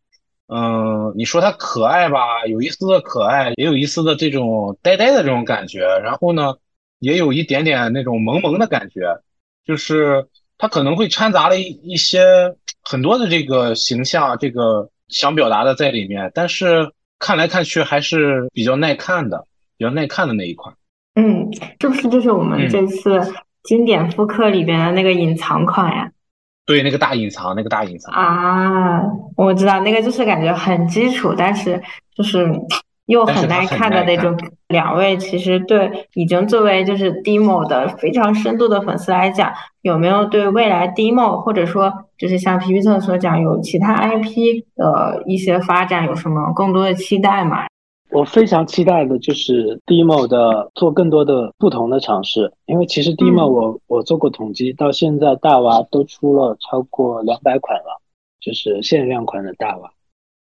[0.52, 6.56] 嗯，你说它可爱吧，有一丝的可爱，也有一丝的这种呆呆的这种感觉，然后呢，
[6.98, 9.22] 也有一点点那种萌萌的感觉，
[9.64, 10.28] 就是
[10.58, 12.24] 它可能会掺杂了一一些
[12.82, 19.46] 很多的这个形象，这个想表达的在里面，但是看来看去还是比较耐看的，
[19.78, 20.74] 比较耐看的那一款。
[21.14, 21.48] 嗯，
[21.80, 23.22] 是不是就是我们这次
[23.64, 26.12] 经典复刻里边的那个隐藏款呀？
[26.70, 29.02] 对，那个大隐藏，那个大隐藏啊，
[29.36, 31.82] 我知道那个就是感觉很基础，但是
[32.16, 32.48] 就是
[33.08, 34.38] 又很耐看的那种。
[34.68, 39.52] 两位其实对已经作为就是 demo 的非常深度的粉丝来讲，
[39.82, 47.66] 有没有对未来 demo 或者说就是像皮皮特所讲有其他 IP 的一些发展有什么更多的期待吗？
[48.12, 58.02] 我非常期待的就是 Demo 的做更多的不同的尝试，因为其实 Demo 我我做过统计，到现在大娃都出了超过两百款了，
[58.42, 59.92] 就是限量款的大娃，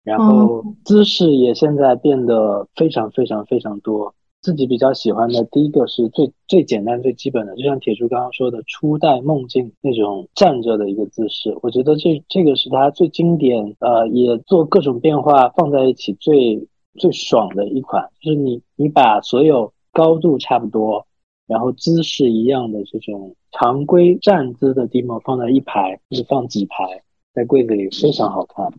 [0.04, 4.14] 然后姿势也现在变得非常非常非常多。
[4.42, 16.68] 自己比较喜欢的第一个是最最简单最基本的，就像铁柱刚刚说的初代梦境那种站着的一个姿势，我觉得这这个是它最经典，呃，也做各种变化放在一起最。
[16.96, 21.06] 最爽的一款就是你，你把所有高度差不多，
[21.46, 28.72] 然后姿势一样的这种常规站姿的 demo 放在一排，就是放几排，在柜子里非常好看，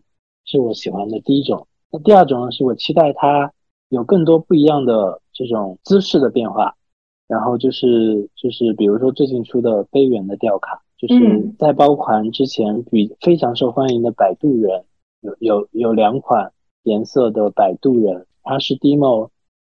[0.44, 1.66] 是我喜欢的第一种。
[1.90, 3.52] 那第二种呢，是我期待它
[3.88, 6.74] 有更多不一样的这种姿势的变化。
[7.26, 14.84] 然后就是就是比如说最近出的杯圆的吊卡，就是在包款之前比非常受欢迎的摆渡人，
[15.20, 16.52] 有有有两款。
[16.88, 19.28] 颜色的摆渡人，他是 Demo，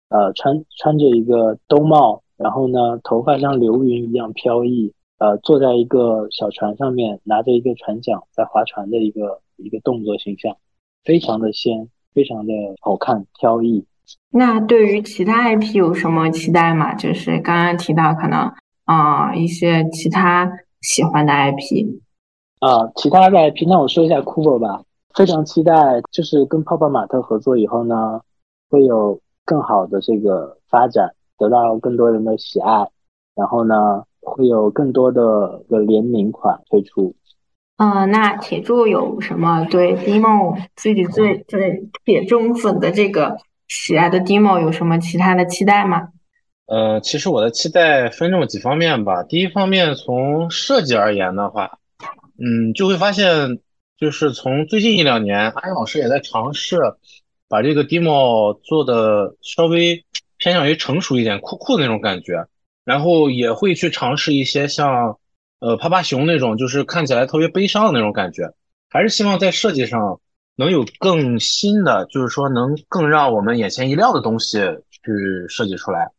[0.08, 10.56] 呃，穿穿着一个兜帽，然后呢，头发像流云一样飘逸，呃，坐在一个小船上面，拿着一个船桨在划船的一个一个动作形象，
[11.04, 13.86] 非常的仙，非常的好看飘逸。
[14.30, 16.94] 那对于其他 IP 有什么期待吗？
[16.94, 18.52] 就是刚刚提到可能
[18.84, 20.50] 啊一些其他
[20.82, 22.00] 喜欢的 IP。
[22.60, 24.82] 啊，其他的 IP，那我说一下 Cool 吧。
[25.14, 28.20] 非常期待，就是跟泡泡玛特合作以后呢，
[28.68, 32.88] 会有更好的这个发展，得到更多人的喜爱，
[33.34, 37.14] 然后呢，会有更多的个联名款推出。
[37.76, 43.36] 呃，那铁柱有什么对 Demo 自己最最铁中粉的这个
[43.66, 46.08] 喜爱的 Demo 有什么其他的期待吗？
[46.66, 49.22] 呃，其实我的期待分这么几方面吧。
[49.24, 51.78] 第一方面，从设计而言的话，
[52.38, 53.58] 嗯，就会发现，
[54.04, 56.76] 就是从最近一两年，阿英老师也在尝试
[57.48, 60.04] 把这个 demo 做的稍微
[60.36, 62.46] 偏向于成熟一点、酷酷的那种感觉，
[62.84, 65.18] 然后也会去尝试一些像
[65.58, 68.52] 呃趴趴熊那种，就是看起来特别悲伤的那种感觉。
[68.90, 70.20] 还是希望在设计上
[70.54, 74.58] 能有更新的，就是说能更让我们眼前一亮的东西
[74.90, 76.10] 去设计出来。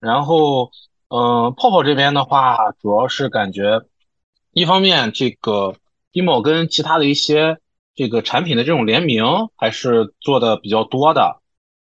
[0.00, 0.70] 然后，
[1.08, 3.82] 嗯，泡泡这边的话，主要是感觉，
[4.52, 5.74] 一方面这个
[6.14, 7.58] demo 跟其他的一些
[7.94, 9.24] 这个产品的这种联名
[9.56, 11.42] 还是做的比较多的，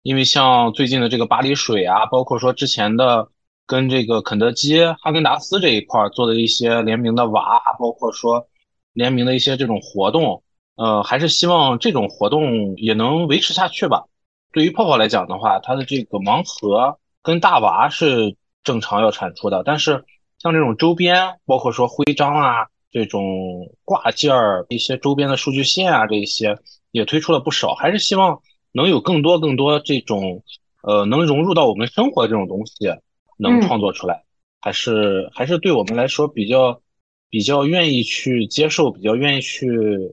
[0.02, 3.28] 因为像最近的这个巴黎水啊，包括说之前的
[3.66, 8.48] 跟这个肯德基、哈根达斯这一块做的一些联名的娃，包括说
[8.94, 10.42] 联名的一些这种活动，
[10.74, 14.04] 呃，还是希望这种活动也能维持下去吧。
[14.52, 16.98] 对于泡泡来讲的话，它的这个盲盒。
[17.26, 20.04] 跟大娃是正常要产出的，但是
[20.36, 26.56] 像这种周边，包括说徽章啊，这种挂件儿、一些周边的数据线啊，这些
[26.92, 27.74] 也推出了不少。
[27.74, 28.40] 还是希望
[28.70, 30.44] 能有更多更多这种，
[30.84, 32.88] 呃，能融入到我们生活的这种东西，
[33.36, 34.22] 能创作出来，
[34.60, 36.80] 还是还是对我们来说比较
[37.28, 39.66] 比较愿意去接受、比较愿意去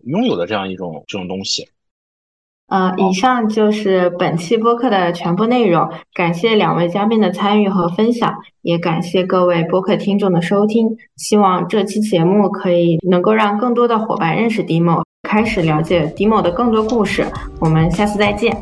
[0.05, 1.69] 拥有的这样一种这种东西。
[2.71, 5.89] 呃，以上就是本期播客的全部内容。
[6.13, 10.87] 感谢两位嘉宾的参与和分享，也感谢各位播客听众的收听。
[11.17, 17.25] 希望这期节目可以能够让更多的伙伴认识迪某开始了解迪某的更多故事。
[17.59, 18.55] 我们下次再见。